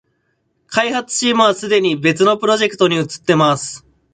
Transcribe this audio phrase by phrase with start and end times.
[0.65, 3.85] 開発チームはすでに別のプロジェクトに移ってます